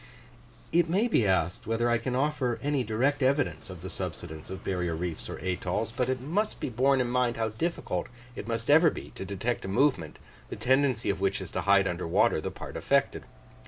It 0.71 0.89
may 0.89 1.07
be 1.07 1.27
asked, 1.27 1.67
whether 1.67 1.87
I 1.87 1.99
can 1.99 2.15
offer 2.15 2.57
any 2.63 2.83
direct 2.83 3.21
evidence 3.21 3.69
of 3.69 3.83
the 3.83 3.89
subsidence 3.91 4.49
of 4.49 4.63
barrier 4.63 4.95
reefs 4.95 5.29
or 5.29 5.37
atolls; 5.45 5.91
but 5.95 6.09
it 6.09 6.19
must 6.19 6.59
be 6.59 6.69
borne 6.69 6.99
in 6.99 7.07
mind 7.07 7.37
how 7.37 7.49
difficult 7.49 8.07
it 8.35 8.47
must 8.47 8.71
ever 8.71 8.89
be 8.89 9.11
to 9.11 9.23
detect 9.25 9.63
a 9.63 9.67
movement, 9.67 10.17
the 10.49 10.55
tendency 10.55 11.11
of 11.11 11.21
which 11.21 11.39
is 11.39 11.51
to 11.51 11.61
hide 11.61 11.87
under 11.87 12.07
water 12.07 12.41
the 12.41 12.49
part 12.49 12.77
affected. 12.77 13.25